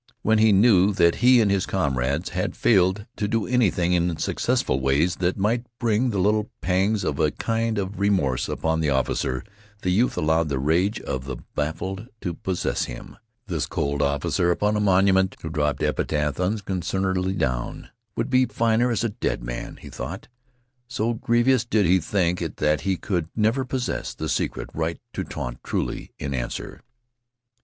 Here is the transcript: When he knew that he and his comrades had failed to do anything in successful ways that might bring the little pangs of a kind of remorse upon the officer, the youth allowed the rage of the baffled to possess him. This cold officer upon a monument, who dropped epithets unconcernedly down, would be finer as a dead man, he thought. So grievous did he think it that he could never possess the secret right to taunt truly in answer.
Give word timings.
When 0.23 0.39
he 0.39 0.51
knew 0.51 0.93
that 0.93 1.17
he 1.21 1.41
and 1.41 1.51
his 1.51 1.67
comrades 1.67 2.29
had 2.29 2.55
failed 2.57 3.05
to 3.17 3.27
do 3.27 3.45
anything 3.45 3.93
in 3.93 4.17
successful 4.17 4.79
ways 4.79 5.17
that 5.17 5.37
might 5.37 5.63
bring 5.77 6.09
the 6.09 6.17
little 6.17 6.49
pangs 6.59 7.03
of 7.03 7.19
a 7.19 7.29
kind 7.29 7.77
of 7.77 7.99
remorse 7.99 8.49
upon 8.49 8.79
the 8.79 8.89
officer, 8.89 9.43
the 9.83 9.91
youth 9.91 10.17
allowed 10.17 10.49
the 10.49 10.57
rage 10.57 10.99
of 11.01 11.25
the 11.25 11.35
baffled 11.53 12.07
to 12.21 12.33
possess 12.33 12.85
him. 12.85 13.15
This 13.45 13.67
cold 13.67 14.01
officer 14.01 14.49
upon 14.49 14.75
a 14.75 14.79
monument, 14.79 15.35
who 15.43 15.51
dropped 15.51 15.83
epithets 15.83 16.39
unconcernedly 16.39 17.33
down, 17.35 17.91
would 18.15 18.31
be 18.31 18.47
finer 18.47 18.89
as 18.89 19.03
a 19.03 19.09
dead 19.09 19.43
man, 19.43 19.77
he 19.83 19.89
thought. 19.91 20.27
So 20.87 21.13
grievous 21.13 21.63
did 21.63 21.85
he 21.85 21.99
think 21.99 22.41
it 22.41 22.57
that 22.57 22.81
he 22.81 22.97
could 22.97 23.29
never 23.35 23.65
possess 23.65 24.15
the 24.15 24.29
secret 24.29 24.67
right 24.73 24.97
to 25.13 25.23
taunt 25.23 25.59
truly 25.63 26.11
in 26.17 26.33
answer. 26.33 26.81